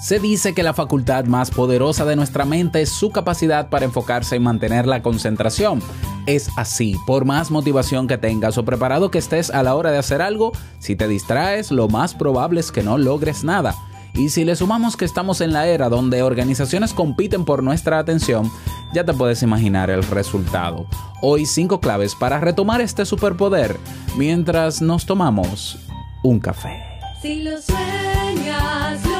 [0.00, 4.34] Se dice que la facultad más poderosa de nuestra mente es su capacidad para enfocarse
[4.34, 5.82] y mantener la concentración.
[6.24, 9.98] Es así, por más motivación que tengas o preparado que estés a la hora de
[9.98, 13.74] hacer algo, si te distraes, lo más probable es que no logres nada.
[14.14, 18.50] Y si le sumamos que estamos en la era donde organizaciones compiten por nuestra atención,
[18.94, 20.86] ya te puedes imaginar el resultado.
[21.20, 23.78] Hoy cinco claves para retomar este superpoder
[24.16, 25.78] mientras nos tomamos
[26.22, 26.82] un café.
[27.20, 29.19] Si lo sueñas, lo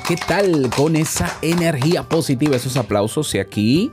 [0.00, 0.70] ¿Qué tal?
[0.74, 3.90] Con esa energía positiva, esos aplausos y aquí...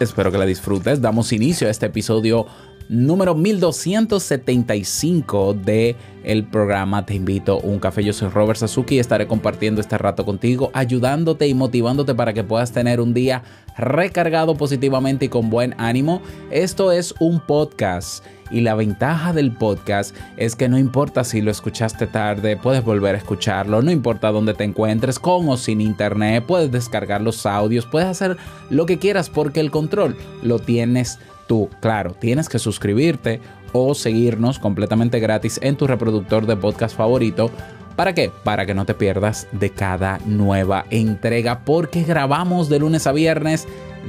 [0.00, 1.00] Espero que la disfrutes.
[1.00, 2.46] Damos inicio a este episodio
[2.92, 8.04] número 1275 de el programa Te invito a un café.
[8.04, 12.44] Yo soy Robert Sasuki y estaré compartiendo este rato contigo, ayudándote y motivándote para que
[12.44, 13.42] puedas tener un día
[13.78, 16.20] recargado positivamente y con buen ánimo.
[16.50, 21.50] Esto es un podcast y la ventaja del podcast es que no importa si lo
[21.50, 26.44] escuchaste tarde, puedes volver a escucharlo, no importa dónde te encuentres, con o sin internet,
[26.46, 28.36] puedes descargar los audios, puedes hacer
[28.68, 31.68] lo que quieras porque el control lo tienes tú.
[31.80, 33.40] Claro, tienes que suscribirte
[33.72, 37.50] o seguirnos completamente gratis en tu reproductor de podcast favorito.
[37.96, 38.30] ¿Para qué?
[38.44, 43.66] Para que no te pierdas de cada nueva entrega porque grabamos de lunes a viernes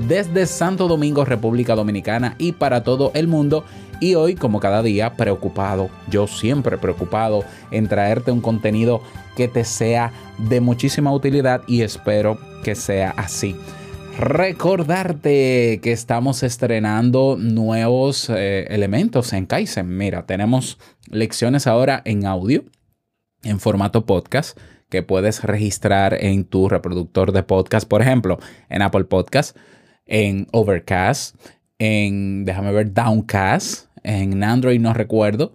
[0.07, 3.65] desde Santo Domingo, República Dominicana y para todo el mundo.
[3.99, 9.01] Y hoy, como cada día, preocupado, yo siempre preocupado en traerte un contenido
[9.35, 13.55] que te sea de muchísima utilidad y espero que sea así.
[14.17, 19.97] Recordarte que estamos estrenando nuevos eh, elementos en Kaizen.
[19.97, 20.77] Mira, tenemos
[21.09, 22.63] lecciones ahora en audio,
[23.43, 24.57] en formato podcast,
[24.89, 28.37] que puedes registrar en tu reproductor de podcast, por ejemplo,
[28.69, 29.57] en Apple Podcast,
[30.05, 31.35] en Overcast,
[31.79, 35.53] en, déjame ver, Downcast, en Android no recuerdo,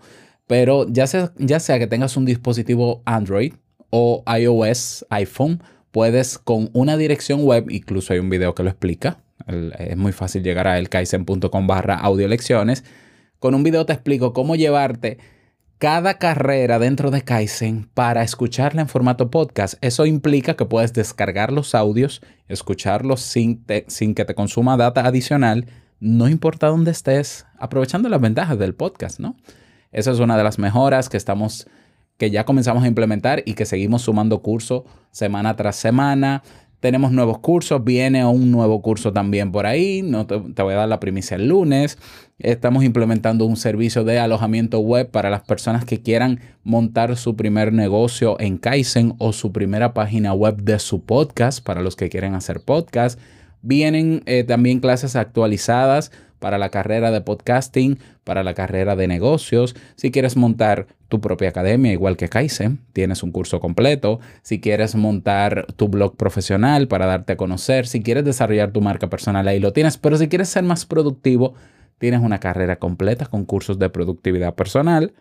[0.48, 3.54] pero ya sea, ya sea que tengas un dispositivo Android
[3.90, 9.18] o iOS, iPhone, puedes con una dirección web, incluso hay un video que lo explica,
[9.78, 12.84] es muy fácil llegar a elkaisen.com barra audio lecciones,
[13.38, 15.18] con un video te explico cómo llevarte
[15.78, 19.74] cada carrera dentro de Kaizen para escucharla en formato podcast.
[19.80, 25.06] Eso implica que puedes descargar los audios, escucharlos sin, te- sin que te consuma data
[25.06, 25.66] adicional,
[26.00, 29.36] no importa dónde estés, aprovechando las ventajas del podcast, ¿no?
[29.92, 31.68] Esa es una de las mejoras que estamos
[32.18, 36.42] que ya comenzamos a implementar y que seguimos sumando cursos semana tras semana.
[36.80, 40.88] Tenemos nuevos cursos, viene un nuevo curso también por ahí, no te, voy a dar
[40.88, 41.98] la primicia el lunes.
[42.38, 47.72] Estamos implementando un servicio de alojamiento web para las personas que quieran montar su primer
[47.72, 52.34] negocio en Kaizen o su primera página web de su podcast para los que quieren
[52.34, 53.18] hacer podcast.
[53.60, 59.74] Vienen eh, también clases actualizadas para la carrera de podcasting, para la carrera de negocios.
[59.96, 64.20] Si quieres montar tu propia academia, igual que Kaizen, tienes un curso completo.
[64.42, 69.08] Si quieres montar tu blog profesional para darte a conocer, si quieres desarrollar tu marca
[69.08, 69.96] personal, ahí lo tienes.
[69.96, 71.54] Pero si quieres ser más productivo,
[71.98, 75.12] tienes una carrera completa con cursos de productividad personal.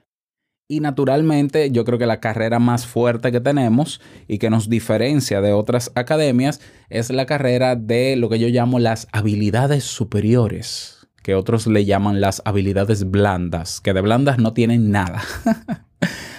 [0.69, 5.39] Y naturalmente, yo creo que la carrera más fuerte que tenemos y que nos diferencia
[5.39, 6.59] de otras academias
[6.89, 10.96] es la carrera de lo que yo llamo las habilidades superiores,
[11.27, 15.21] que otros le llaman las habilidades blandas, que de blandas no tienen nada.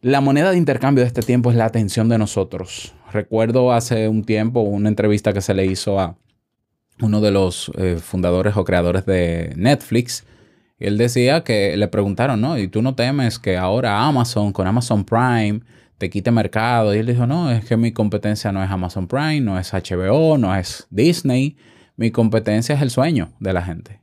[0.01, 2.93] La moneda de intercambio de este tiempo es la atención de nosotros.
[3.11, 6.17] Recuerdo hace un tiempo una entrevista que se le hizo a
[7.01, 10.25] uno de los eh, fundadores o creadores de Netflix.
[10.77, 12.57] Él decía que le preguntaron, ¿no?
[12.57, 15.61] ¿Y tú no temes que ahora Amazon, con Amazon Prime,
[15.97, 16.93] te quite mercado?
[16.93, 20.37] Y él dijo, no, es que mi competencia no es Amazon Prime, no es HBO,
[20.37, 21.57] no es Disney.
[21.95, 24.01] Mi competencia es el sueño de la gente.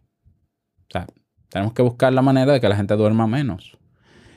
[0.89, 1.07] O sea,
[1.49, 3.79] tenemos que buscar la manera de que la gente duerma menos.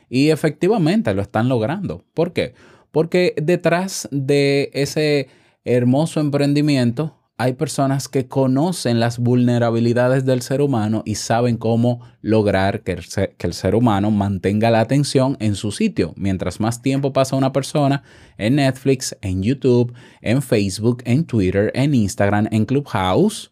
[0.09, 2.05] Y efectivamente lo están logrando.
[2.13, 2.53] ¿Por qué?
[2.97, 5.27] Porque detrás de ese
[5.65, 12.81] hermoso emprendimiento hay personas que conocen las vulnerabilidades del ser humano y saben cómo lograr
[12.81, 16.15] que el, ser, humano mantenga la atención en su sitio.
[16.17, 18.01] Mientras más tiempo pasa una persona
[18.39, 23.51] en Netflix, en YouTube, en Facebook, en Twitter, en Instagram, en Clubhouse,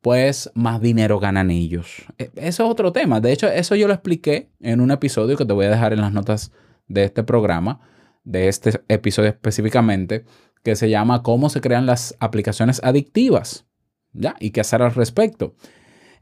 [0.00, 2.06] pues más dinero ganan ellos.
[2.16, 2.32] Eso
[2.64, 3.20] es otro tema.
[3.20, 6.00] De hecho, eso yo lo expliqué en un episodio que te voy a dejar en
[6.00, 6.52] las notas
[6.88, 7.80] de este programa,
[8.24, 10.24] de este episodio específicamente,
[10.62, 13.66] que se llama Cómo se crean las aplicaciones adictivas.
[14.12, 14.36] ¿Ya?
[14.40, 15.54] Y qué hacer al respecto.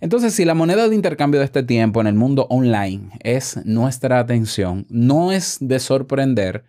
[0.01, 4.19] Entonces, si la moneda de intercambio de este tiempo en el mundo online es nuestra
[4.19, 6.65] atención, no es de sorprender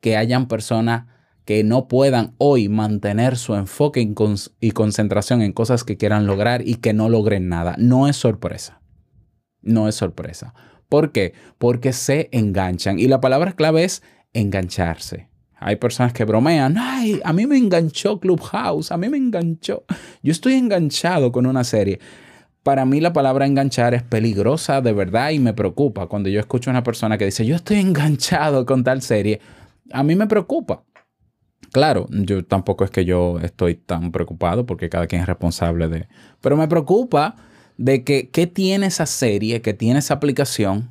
[0.00, 1.06] que hayan personas
[1.44, 4.14] que no puedan hoy mantener su enfoque
[4.60, 7.74] y concentración en cosas que quieran lograr y que no logren nada.
[7.78, 8.80] No es sorpresa.
[9.60, 10.54] No es sorpresa.
[10.88, 11.34] ¿Por qué?
[11.58, 12.98] Porque se enganchan.
[12.98, 15.28] Y la palabra clave es engancharse.
[15.62, 19.84] Hay personas que bromean, ay, a mí me enganchó Clubhouse, a mí me enganchó.
[20.22, 22.00] Yo estoy enganchado con una serie.
[22.62, 26.06] Para mí la palabra enganchar es peligrosa de verdad y me preocupa.
[26.06, 29.40] Cuando yo escucho a una persona que dice, yo estoy enganchado con tal serie,
[29.92, 30.84] a mí me preocupa.
[31.72, 36.08] Claro, yo tampoco es que yo estoy tan preocupado porque cada quien es responsable de...
[36.40, 37.36] Pero me preocupa
[37.76, 40.88] de que qué tiene esa serie, que tiene esa aplicación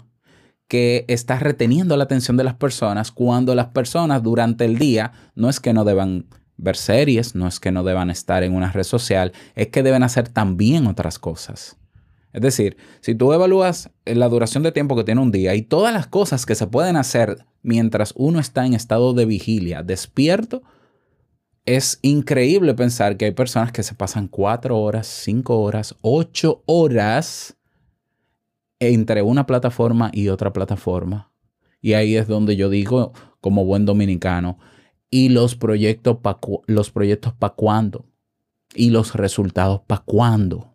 [0.69, 5.49] que está reteniendo la atención de las personas cuando las personas durante el día no
[5.49, 6.27] es que no deban
[6.57, 10.03] ver series, no es que no deban estar en una red social, es que deben
[10.03, 11.75] hacer también otras cosas.
[12.33, 15.91] Es decir, si tú evalúas la duración de tiempo que tiene un día y todas
[15.91, 20.61] las cosas que se pueden hacer mientras uno está en estado de vigilia, despierto,
[21.65, 27.57] es increíble pensar que hay personas que se pasan cuatro horas, cinco horas, ocho horas
[28.79, 31.31] entre una plataforma y otra plataforma.
[31.81, 34.57] Y ahí es donde yo digo, como buen dominicano,
[35.09, 36.91] ¿y los proyectos para los
[37.55, 38.05] cuándo?
[38.75, 40.73] ¿Y los resultados para cuándo?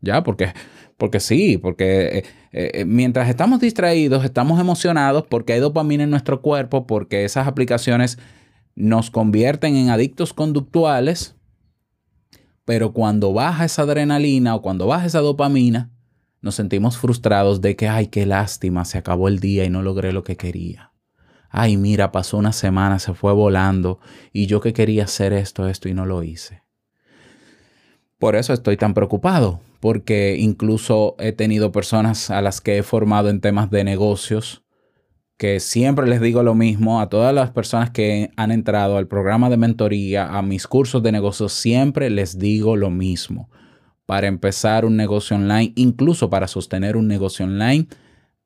[0.00, 0.22] ¿Ya?
[0.22, 0.52] Porque,
[0.96, 6.42] porque sí, porque eh, eh, mientras estamos distraídos, estamos emocionados porque hay dopamina en nuestro
[6.42, 8.18] cuerpo, porque esas aplicaciones
[8.74, 11.36] nos convierten en adictos conductuales,
[12.64, 15.93] pero cuando baja esa adrenalina o cuando baja esa dopamina,
[16.44, 20.12] nos sentimos frustrados de que, ay, qué lástima, se acabó el día y no logré
[20.12, 20.92] lo que quería.
[21.48, 23.98] Ay, mira, pasó una semana, se fue volando
[24.30, 26.62] y yo que quería hacer esto, esto y no lo hice.
[28.18, 33.30] Por eso estoy tan preocupado, porque incluso he tenido personas a las que he formado
[33.30, 34.64] en temas de negocios
[35.38, 39.48] que siempre les digo lo mismo a todas las personas que han entrado al programa
[39.48, 43.48] de mentoría, a mis cursos de negocios, siempre les digo lo mismo.
[44.06, 47.86] Para empezar un negocio online, incluso para sostener un negocio online,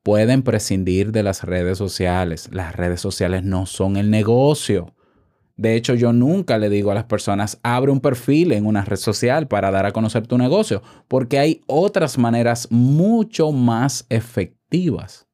[0.03, 2.49] pueden prescindir de las redes sociales.
[2.51, 4.95] Las redes sociales no son el negocio.
[5.57, 8.95] De hecho, yo nunca le digo a las personas, abre un perfil en una red
[8.95, 15.27] social para dar a conocer tu negocio, porque hay otras maneras mucho más efectivas.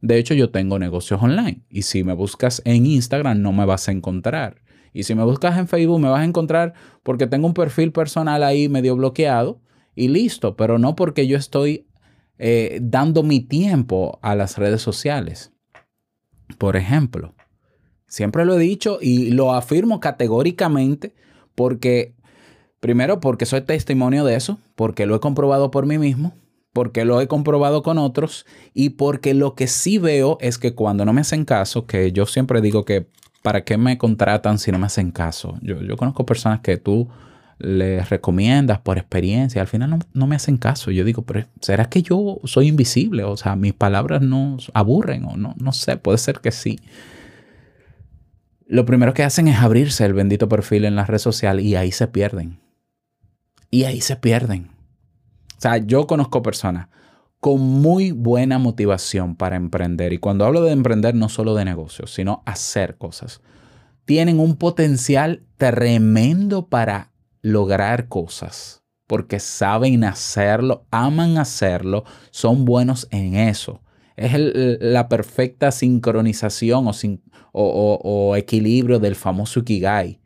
[0.00, 3.88] De hecho, yo tengo negocios online y si me buscas en Instagram no me vas
[3.88, 4.62] a encontrar.
[4.92, 8.42] Y si me buscas en Facebook me vas a encontrar porque tengo un perfil personal
[8.42, 9.60] ahí medio bloqueado
[9.94, 11.86] y listo, pero no porque yo estoy
[12.38, 15.52] eh, dando mi tiempo a las redes sociales.
[16.56, 17.34] Por ejemplo,
[18.06, 21.14] siempre lo he dicho y lo afirmo categóricamente
[21.54, 22.14] porque,
[22.80, 26.32] primero, porque soy testimonio de eso, porque lo he comprobado por mí mismo,
[26.72, 31.04] porque lo he comprobado con otros y porque lo que sí veo es que cuando
[31.04, 33.08] no me hacen caso, que yo siempre digo que
[33.42, 35.58] ¿para qué me contratan si no me hacen caso?
[35.62, 37.08] Yo, yo conozco personas que tú
[37.58, 40.90] les recomiendas por experiencia, al final no, no, me hacen caso.
[40.90, 43.24] Yo digo, pero ¿será que yo soy invisible?
[43.24, 46.78] O sea, mis palabras no aburren o no, no sé, puede ser que sí.
[48.66, 51.90] Lo primero que hacen es abrirse el bendito perfil en la red social y ahí
[51.90, 52.60] se pierden.
[53.70, 54.68] Y ahí se pierden.
[55.56, 56.88] O sea, yo conozco personas
[57.40, 60.12] con muy buena motivación para emprender.
[60.12, 63.40] Y cuando hablo de emprender, no solo de negocios, sino hacer cosas.
[64.04, 73.34] Tienen un potencial tremendo para lograr cosas, porque saben hacerlo, aman hacerlo, son buenos en
[73.36, 73.82] eso.
[74.16, 80.18] Es la perfecta sincronización o, sin, o, o, o equilibrio del famoso Ikigai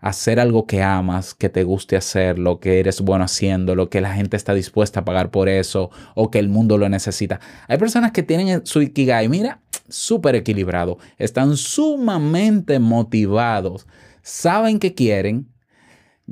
[0.00, 4.00] hacer algo que amas, que te guste hacer, lo que eres bueno haciendo, lo que
[4.00, 7.40] la gente está dispuesta a pagar por eso o que el mundo lo necesita.
[7.68, 13.86] Hay personas que tienen su Ikigai, mira, súper equilibrado, están sumamente motivados,
[14.22, 15.48] saben que quieren.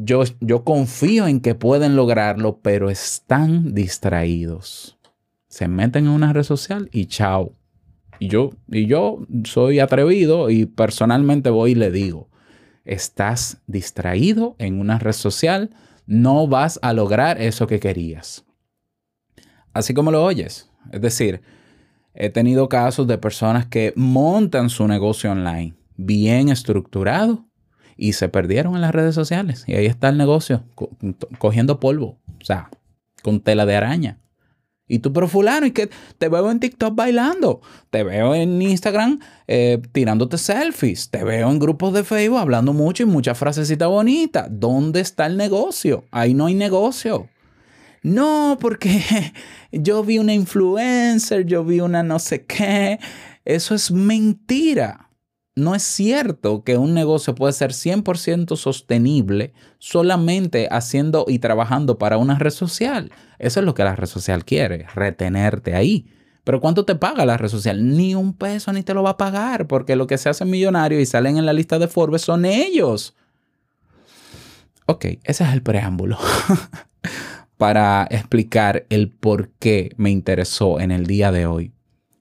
[0.01, 4.97] Yo, yo confío en que pueden lograrlo, pero están distraídos.
[5.49, 7.53] Se meten en una red social y chao.
[8.21, 12.29] Y yo, y yo soy atrevido y personalmente voy y le digo,
[12.89, 15.71] estás distraído en una red social,
[16.07, 18.45] no vas a lograr eso que querías.
[19.73, 20.71] Así como lo oyes.
[20.91, 21.43] Es decir,
[22.15, 27.45] he tenido casos de personas que montan su negocio online bien estructurado
[27.97, 29.65] y se perdieron en las redes sociales.
[29.67, 30.91] Y ahí está el negocio, co
[31.39, 32.71] cogiendo polvo, o sea,
[33.23, 34.19] con tela de araña.
[34.89, 39.21] Y tú, pero fulano, y que te veo en TikTok bailando, te veo en Instagram
[39.47, 44.49] eh, tirándote selfies, te veo en grupos de Facebook hablando mucho y muchas frasecitas bonitas.
[44.51, 46.05] ¿Dónde está el negocio?
[46.11, 47.29] Ahí no hay negocio.
[48.03, 49.03] No, porque
[49.73, 52.99] yo vi una influencer, yo vi una no sé qué.
[53.45, 55.08] Eso es mentira.
[55.59, 62.17] No es cierto que un negocio puede ser 100% sostenible solamente haciendo y trabajando para
[62.17, 63.11] una red social.
[63.41, 66.07] Eso es lo que la red social quiere, retenerte ahí.
[66.45, 67.97] Pero ¿cuánto te paga la red social?
[67.97, 71.01] Ni un peso ni te lo va a pagar, porque lo que se hace millonario
[71.01, 73.17] y salen en la lista de Forbes son ellos.
[74.87, 76.19] Ok, ese es el preámbulo
[77.57, 81.73] para explicar el por qué me interesó en el día de hoy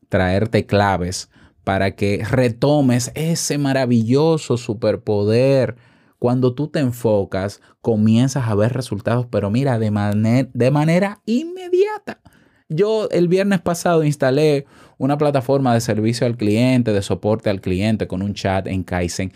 [0.09, 1.29] traerte claves
[1.67, 5.75] para que retomes ese maravilloso superpoder.
[6.17, 12.21] Cuando tú te enfocas, comienzas a ver resultados, pero mira, de, maner de manera inmediata.
[12.69, 14.65] Yo el viernes pasado instalé
[14.97, 19.33] una plataforma de servicio al cliente, de soporte al cliente con un chat en Kaizen,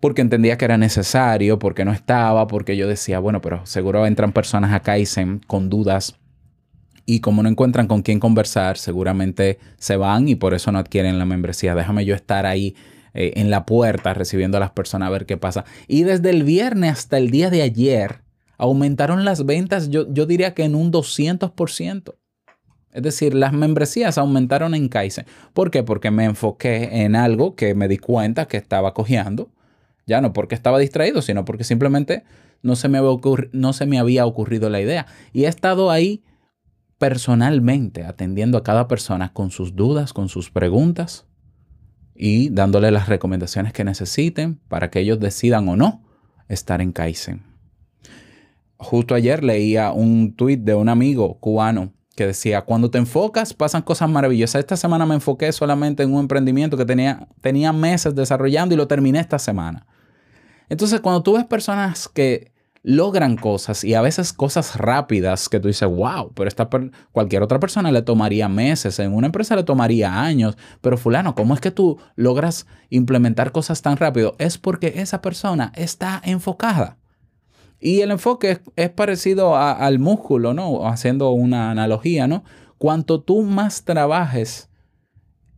[0.00, 4.32] porque entendía que era necesario, porque no estaba, porque yo decía, bueno, pero seguro entran
[4.32, 6.14] personas a Kaizen con dudas
[7.06, 11.18] y como no encuentran con quién conversar, seguramente se van y por eso no adquieren
[11.18, 11.74] la membresía.
[11.74, 12.74] Déjame yo estar ahí
[13.14, 15.64] eh, en la puerta recibiendo a las personas a ver qué pasa.
[15.88, 18.22] Y desde el viernes hasta el día de ayer
[18.56, 22.14] aumentaron las ventas, yo, yo diría que en un 200%.
[22.92, 25.24] Es decir, las membresías aumentaron en Kaizen.
[25.54, 25.82] ¿Por qué?
[25.82, 29.50] Porque me enfoqué en algo que me di cuenta que estaba cojeando.
[30.06, 32.24] Ya no porque estaba distraído, sino porque simplemente
[32.60, 33.00] no se me
[33.52, 35.06] no se me había ocurrido la idea.
[35.32, 36.22] Y he estado ahí
[37.02, 41.26] personalmente atendiendo a cada persona con sus dudas, con sus preguntas
[42.14, 46.04] y dándole las recomendaciones que necesiten para que ellos decidan o no
[46.48, 47.42] estar en Kaizen.
[48.76, 53.82] Justo ayer leía un tuit de un amigo cubano que decía, cuando te enfocas pasan
[53.82, 54.60] cosas maravillosas.
[54.60, 58.86] Esta semana me enfoqué solamente en un emprendimiento que tenía, tenía meses desarrollando y lo
[58.86, 59.88] terminé esta semana.
[60.68, 62.51] Entonces, cuando tú ves personas que
[62.82, 66.68] logran cosas y a veces cosas rápidas que tú dices, wow, pero esta
[67.12, 71.54] cualquier otra persona le tomaría meses, en una empresa le tomaría años, pero fulano, ¿cómo
[71.54, 74.34] es que tú logras implementar cosas tan rápido?
[74.38, 76.98] Es porque esa persona está enfocada.
[77.78, 80.86] Y el enfoque es, parecido al músculo, ¿no?
[80.86, 82.44] Haciendo una analogía, ¿no?
[82.78, 84.68] Cuanto tú más trabajes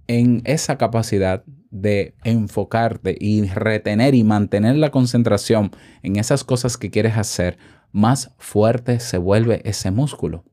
[0.06, 6.90] en esa capacidad de enfocarte y retener y mantener la concentración en esas cosas que
[6.90, 7.58] quieres hacer,
[7.90, 10.44] más fuerte se vuelve ese músculo.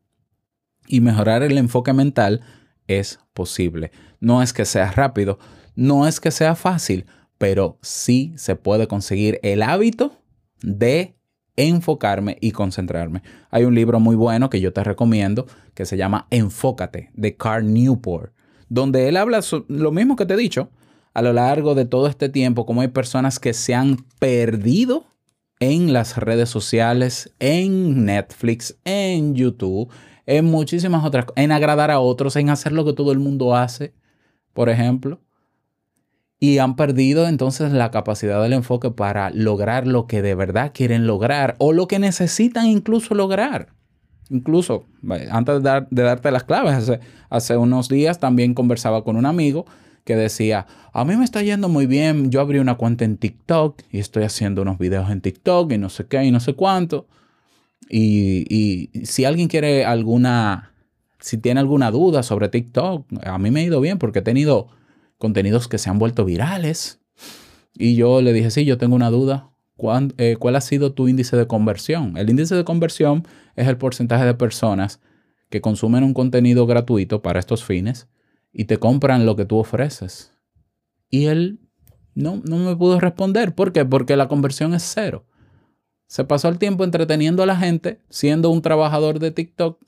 [0.87, 2.41] Y mejorar el enfoque mental
[2.87, 3.91] es posible.
[4.19, 5.39] No es que sea rápido,
[5.75, 7.05] no es que sea fácil,
[7.37, 10.17] pero sí se puede conseguir el hábito
[10.61, 11.15] de
[11.55, 13.23] enfocarme y concentrarme.
[13.49, 17.71] Hay un libro muy bueno que yo te recomiendo que se llama Enfócate de Carl
[17.71, 18.33] Newport,
[18.71, 20.69] donde él habla lo mismo que te he dicho
[21.13, 25.03] a lo largo de todo este tiempo, como hay personas que se han perdido
[25.59, 29.89] en las redes sociales, en Netflix, en YouTube,
[30.25, 33.57] en muchísimas otras cosas, en agradar a otros, en hacer lo que todo el mundo
[33.57, 33.93] hace,
[34.53, 35.19] por ejemplo.
[36.39, 41.07] Y han perdido entonces la capacidad del enfoque para lograr lo que de verdad quieren
[41.07, 43.73] lograr o lo que necesitan incluso lograr.
[44.31, 44.85] Incluso,
[45.29, 49.65] antes de, darte las claves, hace, hace unos días también conversaba con un amigo
[50.05, 53.81] que decía, a mí me está yendo muy bien, yo abrí una cuenta en TikTok
[53.91, 57.07] y estoy haciendo unos videos en TikTok y no sé qué y no sé cuánto.
[57.89, 60.73] Y, y si alguien quiere alguna,
[61.19, 64.69] si tiene alguna duda sobre TikTok, a mí me ha ido bien porque he tenido
[65.17, 67.01] contenidos que se han vuelto virales.
[67.75, 69.50] Y yo le dije, sí, yo tengo una duda.
[69.81, 72.15] ¿Cuál, eh, ¿Cuál, ha sido tu índice de conversión?
[72.15, 73.23] El índice de conversión
[73.55, 74.99] es el porcentaje de personas
[75.49, 78.07] que consumen un contenido gratuito para estos fines
[78.53, 80.33] y te compran lo que tú ofreces.
[81.09, 81.61] Y él
[82.13, 83.55] no, no me pudo responder.
[83.55, 83.83] ¿Por qué?
[83.83, 85.25] Porque la conversión es cero.
[86.05, 89.83] Se pasó el tiempo entreteniendo a la gente, siendo un trabajador de TikTok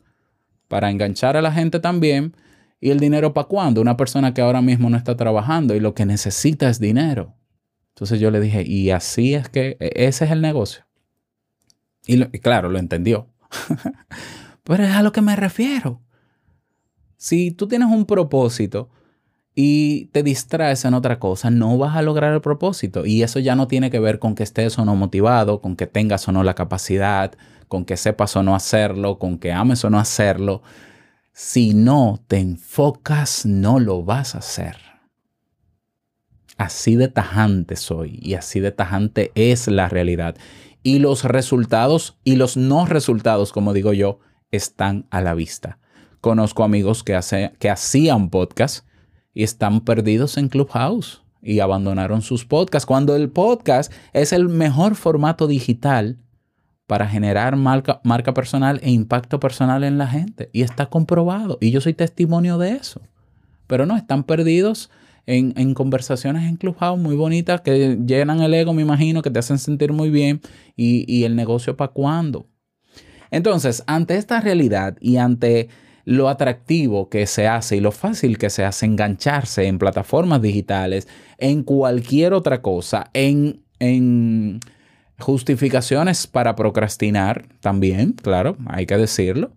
[0.70, 2.34] para enganchar a la gente también
[2.82, 3.80] ¿Y el dinero para cuándo?
[3.80, 7.34] Una persona que ahora mismo no está trabajando y lo que necesita es dinero.
[7.94, 10.86] Entonces yo le dije, y así es que e, ese es el negocio.
[12.06, 13.28] Y, claro, lo entendió.
[14.64, 16.02] Pero es a lo que me refiero.
[17.18, 18.90] Si tú tienes un propósito
[19.56, 23.06] y te distraes en otra cosa, no vas a lograr el propósito.
[23.06, 25.86] Y eso ya no tiene que ver con que estés o no motivado, con que
[25.86, 27.34] tengas o no la capacidad,
[27.68, 30.64] con que sepas o no hacerlo, con que ames o no hacerlo.
[31.32, 34.93] Si no te enfocas, no lo vas a hacer.
[36.64, 40.38] Así de tajante soy y así de tajante es la realidad.
[40.82, 45.80] Y los resultados y los no resultados, como digo yo, están a la vista.
[46.22, 47.20] Conozco amigos que,
[47.60, 48.88] que hacían podcast
[49.34, 54.96] y están perdidos en Clubhouse y abandonaron sus podcasts, cuando el podcast es el mejor
[54.96, 56.18] formato digital
[56.88, 60.50] para generar marca, marca personal e impacto personal en la gente.
[60.54, 61.58] Y está comprobado.
[61.60, 63.02] Y yo soy testimonio de eso.
[63.68, 64.90] Pero no, están perdidos
[65.26, 69.60] en, conversaciones en Clubhouse muy bonitas que llenan el ego, me imagino, que te hacen
[69.60, 70.42] sentir muy bien.
[70.76, 72.48] Y, y el negocio para cuándo.
[73.32, 75.70] Entonces, ante esta realidad y ante
[76.06, 81.08] lo atractivo que se hace y lo fácil que se hace engancharse en plataformas digitales,
[81.38, 84.60] en cualquier otra cosa, en, en
[85.20, 89.54] Justificaciones para procrastinar también, claro, hay que decirlo.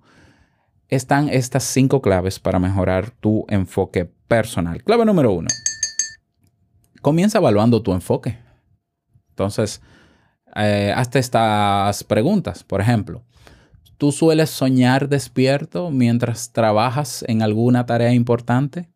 [0.88, 4.82] Están estas cinco claves para mejorar tu enfoque personal.
[4.82, 5.48] Clave número uno.
[7.02, 8.38] Comienza evaluando tu enfoque.
[9.30, 9.80] Entonces,
[10.56, 12.64] eh, hazte estas preguntas.
[12.64, 13.22] Por ejemplo,
[13.98, 18.88] ¿tú sueles soñar despierto mientras trabajas en alguna tarea importante?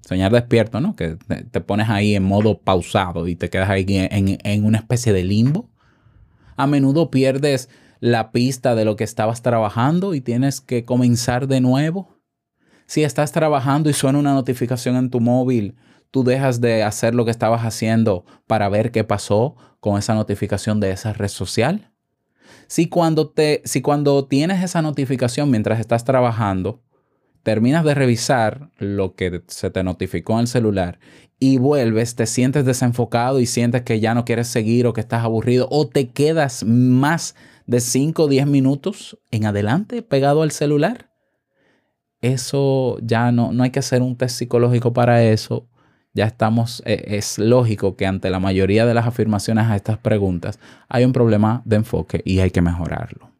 [0.00, 0.96] Soñar despierto, ¿no?
[0.96, 1.16] Que
[1.50, 5.24] te pones ahí en modo pausado y te quedas ahí en, en una especie de
[5.24, 5.70] limbo
[6.56, 7.68] a menudo pierdes
[8.00, 12.13] la pista de lo que estabas trabajando y tienes que comenzar de nuevo.
[12.86, 15.76] Si estás trabajando y suena una notificación en tu móvil,
[16.10, 20.80] tú dejas de hacer lo que estabas haciendo para ver qué pasó con esa notificación
[20.80, 21.90] de esa red social.
[22.66, 26.82] Si cuando, te, si cuando tienes esa notificación mientras estás trabajando,
[27.42, 30.98] terminas de revisar lo que se te notificó en el celular
[31.38, 35.24] y vuelves, te sientes desenfocado y sientes que ya no quieres seguir o que estás
[35.24, 37.34] aburrido o te quedas más
[37.66, 41.10] de 5 o 10 minutos en adelante pegado al celular,
[42.32, 45.66] eso ya no, no hay que hacer un test psicológico para eso.
[46.14, 50.60] Ya estamos, eh, es lógico que ante la mayoría de las afirmaciones a estas preguntas
[50.88, 53.30] hay un problema de enfoque y hay que mejorarlo.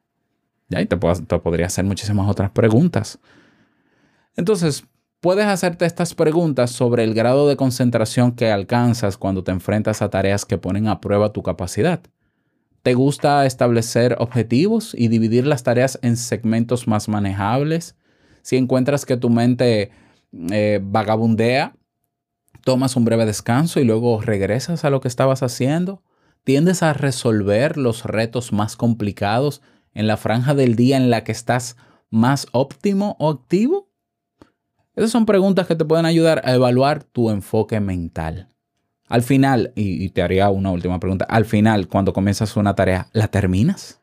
[0.68, 3.18] Ya, y te, te podría hacer muchísimas otras preguntas.
[4.37, 4.85] Entonces,
[5.20, 10.11] puedes hacerte estas preguntas sobre el grado de concentración que alcanzas cuando te enfrentas a
[10.11, 12.01] tareas que ponen a prueba tu capacidad.
[12.83, 17.97] ¿Te gusta establecer objetivos y dividir las tareas en segmentos más manejables?
[18.44, 19.90] Si encuentras que tu mente
[20.52, 21.74] eh, vagabundea,
[22.62, 26.02] tomas un breve descanso y luego regresas a lo que estabas haciendo.
[26.44, 29.62] ¿Tiendes a resolver los retos más complicados
[29.94, 31.78] en la franja del día en la que estás
[32.11, 33.88] más óptimo o activo?
[34.94, 38.50] Esas son preguntas que te pueden ayudar a evaluar tu enfoque mental.
[39.09, 43.28] Al final, y, te haría una última pregunta, al final, cuando comienzas una tarea, ¿la
[43.28, 44.02] terminas?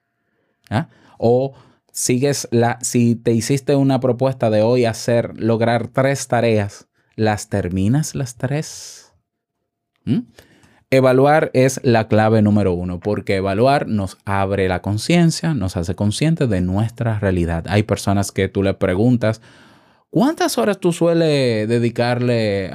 [0.71, 0.89] ¿Ah?
[1.19, 1.53] O
[1.91, 8.15] sigues la, si te hiciste una propuesta de hoy hacer, lograr tres tareas, ¿las terminas
[8.15, 9.13] las tres?
[10.05, 10.19] ¿Mm?
[10.89, 16.49] Evaluar es la clave número uno, porque evaluar nos abre la conciencia, nos hace conscientes
[16.49, 17.65] de nuestra realidad.
[17.69, 19.41] Hay personas que tú le preguntas,
[20.09, 22.69] ¿cuántas horas tú sueles dedicarle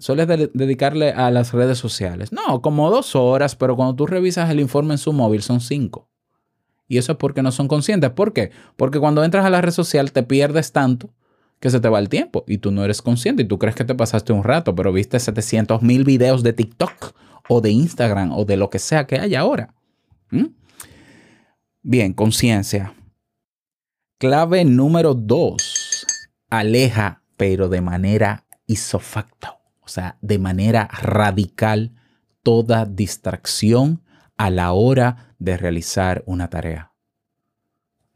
[0.00, 2.30] sueles de- dedicarle a las redes sociales?
[2.30, 6.11] No, como dos horas, pero cuando tú revisas el informe en su móvil son cinco.
[6.92, 8.10] Y eso es porque no son conscientes.
[8.10, 8.50] ¿Por qué?
[8.76, 11.08] Porque cuando entras a la red social te pierdes tanto
[11.58, 13.86] que se te va el tiempo y tú no eres consciente y tú crees que
[13.86, 17.14] te pasaste un rato, pero viste 700 mil videos de TikTok
[17.48, 19.72] o de Instagram o de lo que sea que haya ahora.
[20.28, 20.48] ¿Mm?
[21.80, 22.92] Bien, conciencia.
[24.18, 26.06] Clave número dos.
[26.50, 29.48] Aleja, pero de manera isofacto,
[29.80, 31.94] o sea, de manera radical,
[32.42, 34.02] toda distracción
[34.36, 36.92] a la hora de realizar una tarea.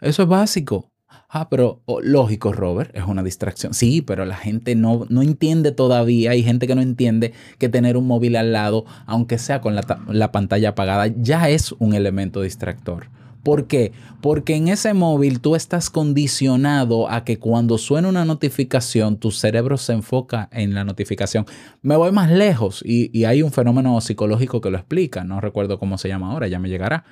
[0.00, 0.92] Eso es básico.
[1.28, 3.74] Ah, pero oh, lógico, Robert, es una distracción.
[3.74, 6.30] Sí, pero la gente no, no entiende todavía.
[6.32, 9.82] Hay gente que no entiende que tener un móvil al lado, aunque sea con la,
[9.82, 13.08] ta- la pantalla apagada, ya es un elemento distractor.
[13.46, 13.92] ¿Por qué?
[14.20, 19.76] Porque en ese móvil tú estás condicionado a que cuando suena una notificación, tu cerebro
[19.76, 21.46] se enfoca en la notificación.
[21.80, 25.22] Me voy más lejos y, y hay un fenómeno psicológico que lo explica.
[25.22, 27.04] No recuerdo cómo se llama ahora, ya me llegará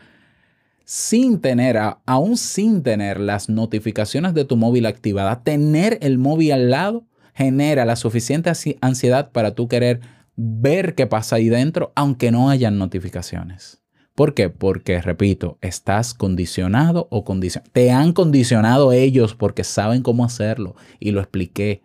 [0.85, 6.69] sin tener, aún sin tener las notificaciones de tu móvil activadas, tener el móvil al
[6.69, 10.01] lado genera la suficiente ansi- ansiedad para tú querer
[10.35, 13.84] ver qué pasa ahí dentro, aunque no hayan notificaciones.
[14.15, 14.49] ¿Por qué?
[14.49, 17.71] Porque, repito, estás condicionado o condicionado.
[17.73, 21.83] Te han condicionado ellos porque saben cómo hacerlo y lo expliqué.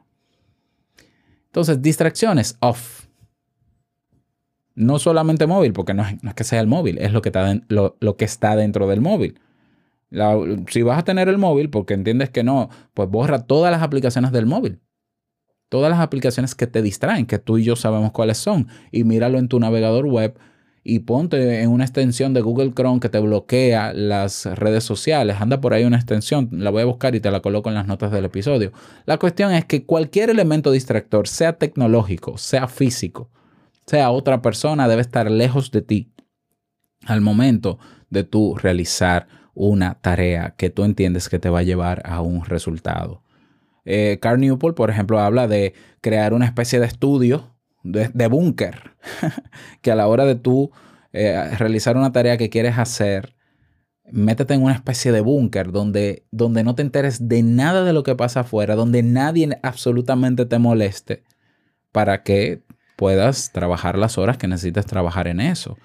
[1.48, 3.08] Entonces, distracciones, off.
[4.76, 8.26] No solamente móvil, porque no es, no es que sea el móvil, es lo que
[8.26, 9.40] está, dentro del móvil.
[10.70, 14.32] Si vas a tener el móvil porque entiendes que no, pues borra todas las aplicaciones
[14.32, 14.80] del móvil.
[15.68, 18.68] Todas las aplicaciones que te distraen, que tú y yo sabemos cuáles son.
[18.92, 20.38] Y míralo en tu navegador web
[20.84, 25.38] y ponte en una extensión de Google Chrome que te bloquea las redes sociales.
[25.40, 27.88] Anda por ahí una extensión, la voy a buscar y te la coloco en las
[27.88, 28.72] notas del episodio.
[29.06, 33.30] La cuestión es que cualquier elemento distractor, sea tecnológico, sea físico,
[33.86, 36.14] sea otra persona, debe estar lejos de ti
[37.06, 42.02] al momento de tú realizar una tarea que tú entiendes que te va a llevar
[42.06, 43.24] a un resultado.
[43.86, 48.89] Eh, Carl Newport, por ejemplo, habla de crear una especie de estudio de, de búnker,
[49.82, 50.72] que a la hora de tú
[51.14, 53.36] eh, realizar una tarea que quieres hacer,
[54.12, 58.04] métete en una especie de búnker donde, donde no te enteres de nada de lo
[58.04, 61.24] que pasa afuera, donde nadie absolutamente te moleste,
[61.92, 62.62] para que
[62.96, 65.78] puedas trabajar las horas que necesites trabajar en eso.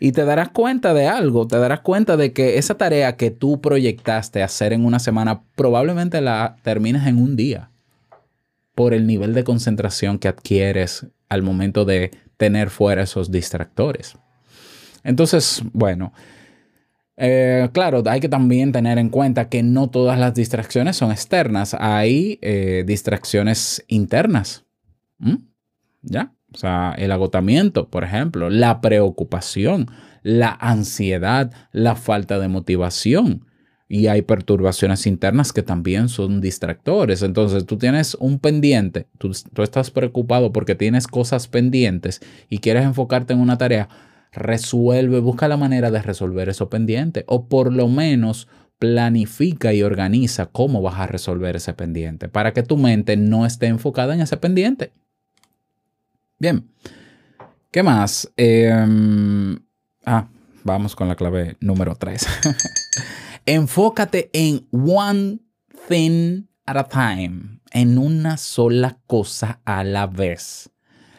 [0.00, 3.60] Y te darás cuenta de algo, te darás cuenta de que esa tarea que tú
[3.60, 7.70] proyectaste hacer en una semana probablemente la termines en un día
[8.74, 14.16] por el nivel de concentración que adquieres al momento de tener fuera esos distractores.
[15.02, 16.12] Entonces, bueno,
[17.16, 21.74] eh, claro, hay que también tener en cuenta que no todas las distracciones son externas,
[21.78, 24.64] hay eh, distracciones internas.
[25.18, 25.36] ¿Mm?
[26.02, 26.34] ¿Ya?
[26.52, 29.90] O sea, el agotamiento, por ejemplo, la preocupación,
[30.22, 33.45] la ansiedad, la falta de motivación.
[33.88, 37.22] Y hay perturbaciones internas que también son distractores.
[37.22, 39.30] Entonces, tú tienes un pendiente, tú,
[39.62, 43.88] estás preocupado porque tienes cosas pendientes y quieres enfocarte en una tarea,
[44.32, 47.24] resuelve, busca la manera de resolver eso pendiente.
[47.28, 52.62] O por lo menos planifica y organiza cómo vas a resolver ese pendiente para que
[52.62, 54.92] tu mente no esté enfocada en ese pendiente.
[56.38, 56.68] Bien.
[57.70, 58.30] ¿Qué más?
[58.36, 58.70] Eh,
[60.04, 60.28] ah,
[60.64, 62.26] vamos con la clave número 3.
[63.48, 65.38] Enfócate en one
[65.88, 70.68] thing at a time, en una sola cosa a la vez.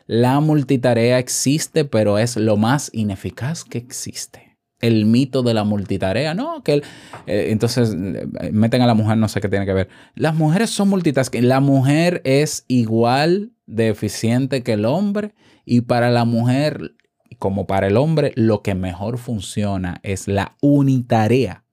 [0.07, 4.57] La multitarea existe, pero es lo más ineficaz que existe.
[4.81, 6.83] El mito de la multitarea, no, que
[7.27, 9.87] eh, entonces eh, meten a la mujer, no sé qué tiene que ver.
[10.13, 11.47] Las mujeres son multitasking.
[11.47, 16.91] La mujer es igual de eficiente que el hombre y para la mujer,
[17.39, 21.63] como para el hombre, lo que mejor funciona es la unitarea.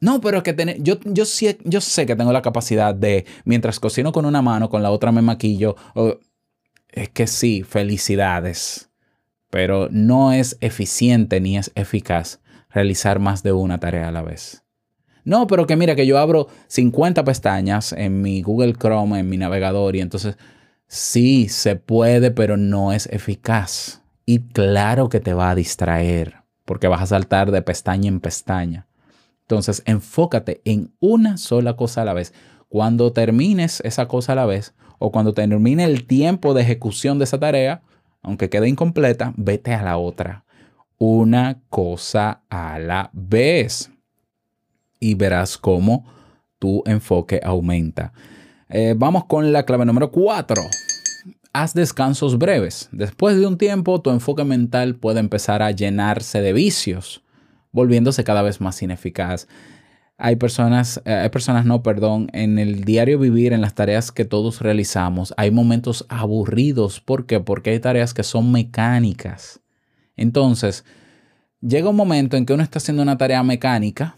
[0.00, 3.24] No, pero es que tener, yo, yo, sí- yo sé que tengo la capacidad de,
[3.44, 5.76] mientras cocino con una mano, con la otra me maquillo.
[6.88, 8.90] es que sí, felicidades.
[9.50, 14.64] Pero no es eficiente ni es eficaz realizar más de una tarea a la vez.
[15.24, 19.36] No, pero que mira que yo abro 50 pestañas en mi Google Chrome, en mi
[19.38, 20.36] navegador, y entonces
[20.88, 24.02] Sí, se puede, pero no es eficaz.
[24.26, 28.85] Y claro que te va a distraer, porque vas a saltar de pestaña en pestaña.
[29.46, 32.34] Entonces, enfócate en una sola cosa a la vez.
[32.68, 37.24] Cuando termines esa cosa a la vez, o cuando termine el tiempo de ejecución de
[37.24, 37.82] esa tarea,
[38.22, 40.44] aunque quede incompleta, vete a la otra.
[40.98, 43.92] Una cosa a la vez.
[44.98, 46.04] Y verás cómo
[46.58, 48.12] tu enfoque aumenta.
[48.68, 50.60] Eh, vamos con la clave número 4.
[51.52, 52.88] Haz descansos breves.
[52.90, 57.22] Después de un tiempo, tu enfoque mental puede empezar a llenarse de vicios,
[57.76, 59.46] volviéndose cada vez más ineficaz.
[60.16, 64.24] Hay personas, eh, hay personas, no, perdón, en el diario vivir, en las tareas que
[64.24, 67.00] todos realizamos, hay momentos aburridos.
[67.00, 67.38] ¿Por qué?
[67.38, 69.60] Porque hay tareas que son mecánicas.
[70.16, 70.86] Entonces,
[71.60, 74.16] llega un momento en que uno está haciendo una tarea mecánica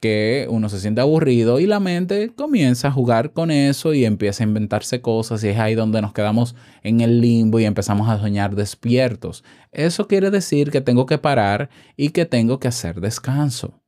[0.00, 4.44] que uno se siente aburrido y la mente comienza a jugar con eso y empieza
[4.44, 8.18] a inventarse cosas y es ahí donde nos quedamos en el limbo y empezamos a
[8.18, 9.44] soñar despiertos.
[9.72, 13.80] Eso quiere decir que tengo que parar y que tengo que hacer descanso.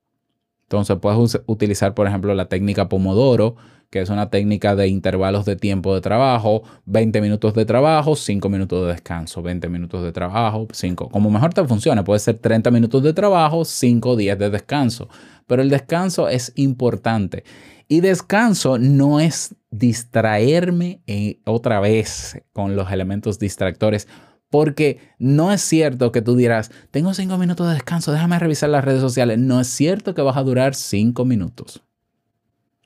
[0.63, 3.55] Entonces puedes utilizar, por ejemplo, la técnica Pomodoro,
[3.89, 8.47] que es una técnica de intervalos de tiempo de trabajo, 20 minutos de trabajo, 5
[8.49, 11.09] minutos de descanso, 20 minutos de trabajo, 5.
[11.09, 15.09] Como mejor te funcione, puede ser 30 minutos de trabajo, 5 días de descanso.
[15.47, 17.43] Pero el descanso es importante.
[17.87, 24.07] Y descanso no es distraerme eh, otra vez con los elementos distractores.
[24.51, 28.83] Porque no es cierto que tú dirás, tengo cinco minutos de descanso, déjame revisar las
[28.83, 29.37] redes sociales.
[29.37, 31.83] No es cierto que vas a durar cinco minutos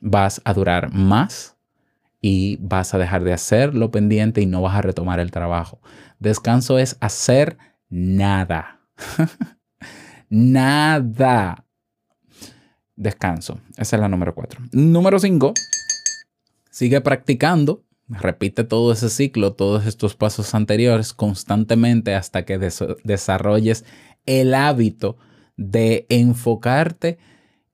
[0.04, 1.56] vas a durar más
[2.22, 5.82] y vas a dejar de hacer lo pendiente y no vas a retomar el trabajo.
[6.20, 7.58] Descanso es hacer
[7.90, 8.82] nada.
[10.30, 11.66] nada.
[12.96, 13.60] Descanso.
[13.78, 14.62] Esa es la número cuatro.
[14.72, 15.54] Número cinco.
[16.70, 17.84] Sigue practicando.
[18.10, 23.86] Repite todo ese ciclo, todos estos pasos anteriores constantemente hasta que desarrolles
[24.26, 25.18] el hábito
[25.56, 27.18] de enfocarte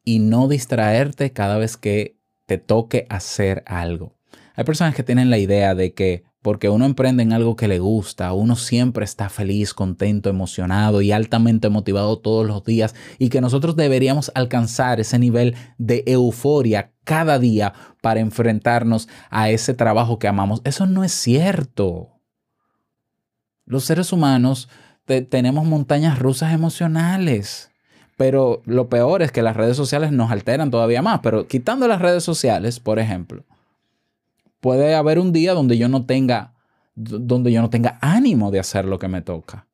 [0.04, 2.19] y no distraerte cada vez que
[2.50, 4.16] te toque hacer algo.
[4.56, 7.78] Hay personas que tienen la idea de que porque uno emprende en algo que le
[7.78, 13.40] gusta, uno siempre está feliz, contento, emocionado y altamente motivado todos los días y que
[13.40, 20.28] nosotros deberíamos alcanzar ese nivel de euforia cada día para enfrentarnos a ese trabajo que
[20.28, 20.62] amamos.
[20.64, 22.20] Eso no es cierto.
[23.64, 24.70] Los seres humanos
[25.06, 27.70] tenemos montañas rusas emocionales.
[28.20, 31.22] Pero lo peor es que las redes sociales nos alteran todavía más.
[31.24, 33.46] Pero quitando las redes sociales, por ejemplo,
[34.60, 36.54] puede haber un día donde yo no tenga,
[36.96, 39.70] donde yo no tenga ánimo de hacer lo que me toca.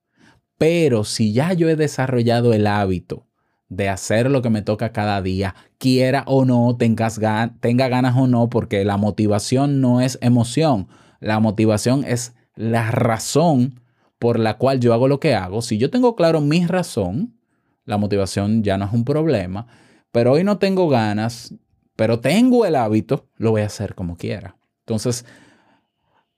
[0.59, 3.25] Pero si ya yo he desarrollado el hábito
[3.69, 7.19] de hacer lo que me toca cada día, quiera o no, tengas
[7.61, 10.87] tenga ganas o no, porque la motivación no es emoción.
[11.19, 13.81] La motivación es la razón
[14.19, 15.63] por la cual yo hago lo que hago.
[15.63, 17.35] Si yo tengo claro mi razón,
[17.85, 19.67] la motivación ya no es un problema,
[20.11, 21.55] pero hoy no tengo ganas,
[21.95, 24.57] pero tengo el hábito, lo voy a hacer como quiera.
[24.79, 25.25] Entonces,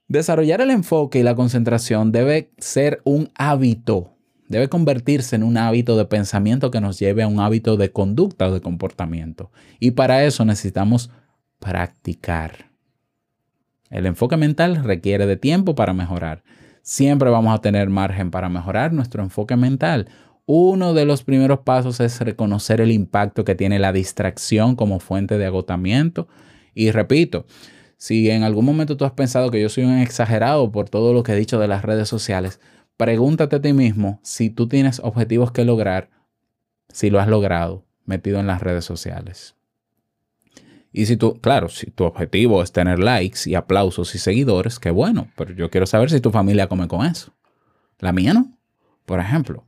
[0.08, 4.14] desarrollar el enfoque y la concentración debe ser un hábito,
[4.48, 8.48] debe convertirse en un hábito de pensamiento que nos lleve a un hábito de conducta
[8.48, 9.52] o de comportamiento.
[9.80, 11.10] Y para eso necesitamos
[11.60, 12.72] practicar.
[13.90, 16.44] El enfoque mental requiere de tiempo para mejorar.
[16.82, 20.08] Siempre vamos a tener margen para mejorar nuestro enfoque mental
[20.50, 25.38] uno de los primeros pasos es reconocer el impacto que tiene la distracción como fuente
[25.38, 26.30] de agotamiento.
[26.74, 27.46] Y repito,
[27.98, 31.22] si en algún momento tú has pensado que yo soy un exagerado por todo lo
[31.22, 32.62] que he dicho de las redes sociales,
[32.96, 36.10] pregúntate a ti mismo si tú tienes objetivos que lograr,
[36.88, 39.56] si lo has logrado metido en las redes sociales.
[40.94, 44.92] Y si tú, claro, si tu objetivo es tener likes y aplausos y seguidores, qué
[44.92, 47.34] bueno, pero yo quiero saber si tu familia come con eso.
[48.00, 48.58] La mía no,
[49.06, 49.67] por ejemplo.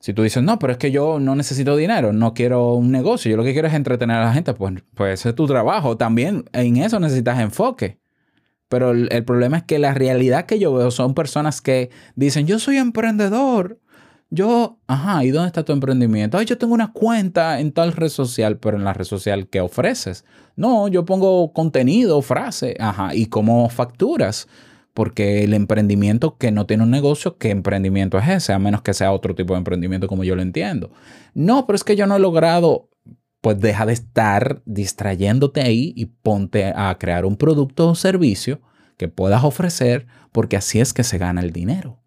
[0.00, 3.30] Si tú dices, no, pero es que yo no necesito dinero, no quiero un negocio,
[3.30, 5.96] yo lo que quiero es entretener a la gente, pues, pues ese es tu trabajo.
[5.96, 7.98] También en eso necesitas enfoque.
[8.68, 12.46] Pero el, el, problema es que la realidad que yo veo son personas que dicen,
[12.46, 13.80] yo soy emprendedor.
[14.30, 16.36] Yo, ajá, ¿y dónde está tu emprendimiento?
[16.36, 19.62] Ay, yo tengo una cuenta en tal red social, pero en la red social que
[19.62, 20.26] ofreces.
[20.54, 24.46] No, yo pongo contenido, frase, ajá, ¿y cómo facturas?
[24.98, 28.52] Porque el emprendimiento que no tiene un negocio, ¿qué emprendimiento es ese?
[28.52, 30.90] A menos que sea otro tipo de emprendimiento como yo lo entiendo.
[31.34, 32.90] No, pero es que yo no he logrado,
[33.40, 38.60] pues deja de estar distrayéndote ahí y ponte a crear un producto o servicio
[38.96, 42.02] que puedas ofrecer, porque así es que se gana el dinero.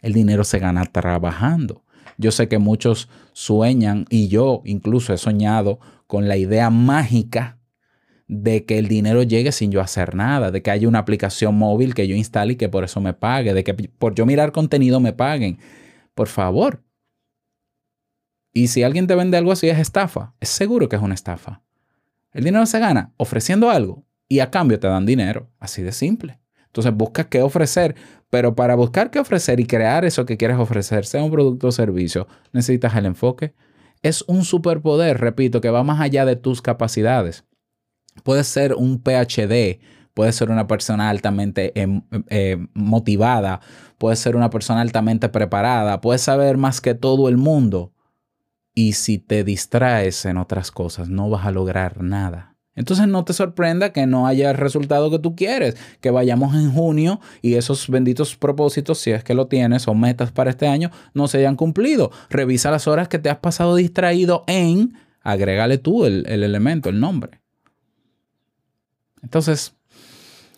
[0.00, 1.82] El dinero se gana trabajando.
[2.18, 7.58] Yo sé que muchos sueñan y yo incluso he soñado con la idea mágica
[8.28, 11.94] de que el dinero llegue sin yo hacer nada, de que haya una aplicación móvil
[11.94, 15.00] que yo instale y que por eso me pague, de que por yo mirar contenido
[15.00, 15.58] me paguen.
[16.14, 16.82] Por favor.
[18.52, 21.62] Y si alguien te vende algo así es estafa, es seguro que es una estafa.
[22.32, 26.40] El dinero se gana ofreciendo algo y a cambio te dan dinero, así de simple.
[26.66, 27.94] Entonces busca qué ofrecer,
[28.28, 31.72] pero para buscar qué ofrecer y crear eso que quieres ofrecer, sea un producto o
[31.72, 33.54] servicio, necesitas el enfoque.
[34.02, 37.44] Es un superpoder, repito, que va más allá de tus capacidades.
[38.22, 39.80] Puedes ser un PhD,
[40.16, 42.00] puedes ser una persona altamente em,
[42.30, 43.60] eh, motivada,
[43.98, 47.92] puedes ser una persona altamente preparada, puedes saber más que todo el mundo.
[48.74, 52.56] Y si te distraes en otras cosas, no vas a lograr nada.
[52.74, 56.72] Entonces no te sorprenda que no haya el resultado que tú quieres, que vayamos en
[56.72, 60.90] junio y esos benditos propósitos, si es que lo tienes o metas para este año,
[61.12, 62.10] no se hayan cumplido.
[62.30, 67.40] Revisa las horas que te has pasado distraído en, agrégale tú el elemento, el nombre.
[69.26, 69.74] Entonces,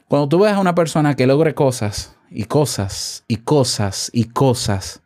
[0.09, 5.03] cuando tú ves a una persona que logre cosas y cosas y cosas y cosas,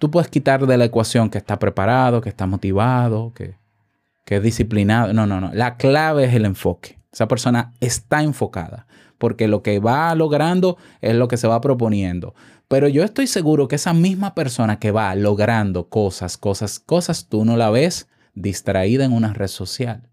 [0.00, 3.58] tú puedes quitar de la ecuación que está preparado, que está motivado, que,
[4.24, 5.12] que es disciplinado.
[5.12, 5.52] No, no, no.
[5.54, 6.98] La clave es el enfoque.
[7.12, 12.34] Esa persona está enfocada porque lo que va logrando es lo que se va proponiendo.
[12.66, 17.44] Pero yo estoy seguro que esa misma persona que va logrando cosas, cosas, cosas, tú
[17.44, 20.08] no la ves distraída en una red social.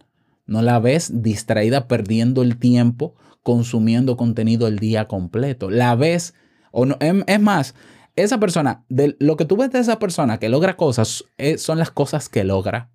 [0.51, 5.69] No la ves distraída perdiendo el tiempo consumiendo contenido el día completo.
[5.69, 6.33] La ves,
[6.71, 7.73] o no, em, es más,
[8.17, 11.77] esa persona, de, lo que tú ves de esa persona que logra cosas, eh, son
[11.79, 12.89] las cosas que logra.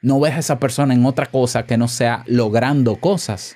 [0.00, 3.54] No ves a esa persona en otra cosa que no sea logrando cosas.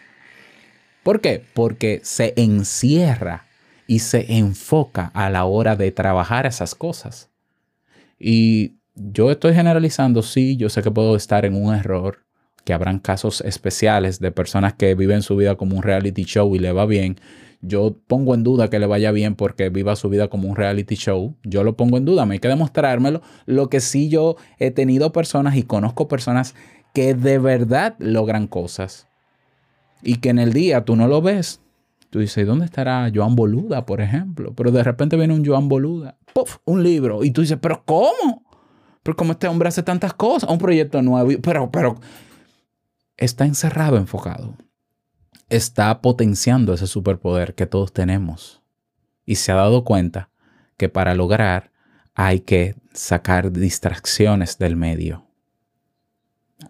[1.03, 1.43] ¿Por qué?
[1.55, 3.47] Porque se encierra
[3.87, 7.31] y se enfoca a la hora de trabajar esas cosas.
[8.19, 12.28] Y yo estoy generalizando, sí, yo sé que puedo estar en un error,
[12.69, 16.59] que habrán casos especiales de personas que viven su vida como un reality show y
[16.59, 17.17] le va bien.
[17.63, 20.95] Yo pongo en duda que le vaya bien porque viva su vida como un reality
[20.95, 21.35] show.
[21.45, 23.23] Yo lo pongo en duda, me hay que demostrármelo.
[23.47, 26.55] Lo que sí yo he tenido personas y conozco personas
[26.93, 29.09] que de verdad logran cosas
[30.03, 31.63] y que en el día tú no lo ves.
[32.11, 34.53] Tú dices, ¿dónde estará Joan Boluda, por ejemplo?
[34.55, 36.59] Pero de repente viene un Joan Boluda, ¡puf!
[36.67, 37.25] un libro.
[37.25, 38.43] Y tú dices, ¿pero cómo?
[39.03, 41.31] Pero como este hombre hace tantas cosas, un proyecto nuevo.
[41.41, 41.99] Pero, pero,
[43.19, 44.57] está encerrado, enfocado.
[45.51, 48.63] Está potenciando ese superpoder que todos tenemos.
[49.27, 50.31] Y se ha dado cuenta
[50.79, 51.71] que para lograr
[52.15, 55.27] hay que sacar distracciones del medio.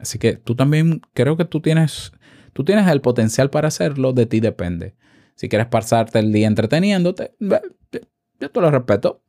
[0.00, 2.12] Así que tú también creo que tú tienes,
[2.52, 4.94] tú tienes el potencial para hacerlo, de ti depende.
[5.34, 9.22] Si quieres pasarte el día entreteniéndote, yo te lo respeto.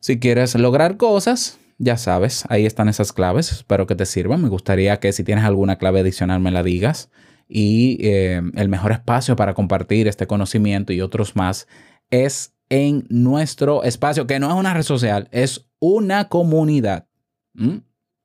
[0.00, 3.50] Si quieres lograr cosas, ya sabes, ahí están esas claves.
[3.50, 4.40] Espero que te sirvan.
[4.40, 7.10] Me gustaría que si tienes alguna clave adicional me la digas.
[7.48, 11.66] Y eh, el mejor espacio para compartir este conocimiento y otros más
[12.08, 17.08] es en nuestro espacio, que no es una red social, es una comunidad.
[17.54, 17.78] ¿Mm?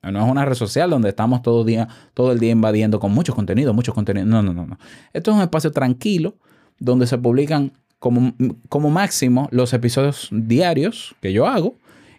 [0.04, 3.34] No es una red social donde estamos todo, día, todo el día invadiendo con mucho
[3.34, 4.28] contenido, mucho contenido.
[4.28, 4.78] No, no, no, no.
[5.14, 6.38] Esto es un espacio tranquilo
[6.78, 8.36] donde se publican como,
[8.70, 11.76] como máximo los episodios diarios que yo hago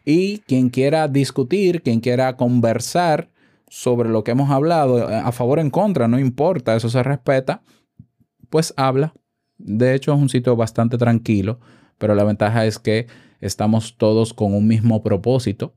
[0.08, 3.28] y quien quiera discutir, quien quiera conversar
[3.68, 7.02] sobre lo que hemos hablado, eh, a favor o en contra, no importa, eso se
[7.02, 7.60] respeta,
[8.48, 9.12] pues habla.
[9.58, 11.60] De hecho, es un sitio bastante tranquilo,
[11.98, 13.06] pero la ventaja es que
[13.42, 15.74] estamos todos con un mismo propósito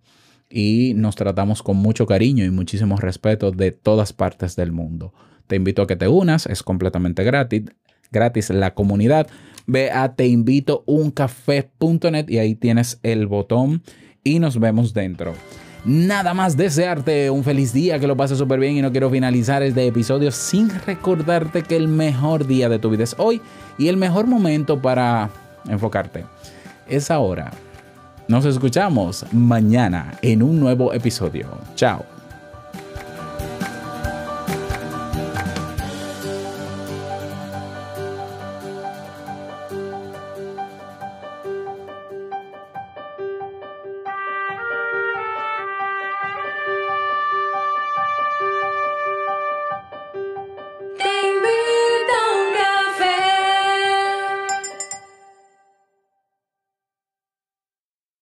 [0.49, 5.13] y nos tratamos con mucho cariño y muchísimo respeto de todas partes del mundo.
[5.47, 7.63] Te invito a que te unas, es completamente gratis,
[8.11, 9.27] gratis la comunidad.
[9.67, 13.83] Ve a teinvitouncafé.net y ahí tienes el botón
[14.23, 15.33] y nos vemos dentro.
[15.83, 19.63] Nada más desearte un feliz día, que lo pases súper bien y no quiero finalizar
[19.63, 23.41] este episodio sin recordarte que el mejor día de tu vida es hoy
[23.79, 25.31] y el mejor momento para
[25.67, 26.23] enfocarte
[26.87, 27.51] es ahora.
[28.27, 31.47] Nos escuchamos mañana en un nuevo episodio.
[31.75, 32.20] Chao.